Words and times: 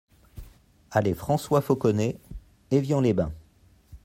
Allée 0.89 1.13
Francois 1.13 1.61
Fauconnet, 1.61 2.17
Évian-les-Bains 2.71 3.31